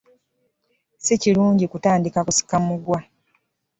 [0.97, 2.99] Ssi kirungi kutandiika kusika muguwa.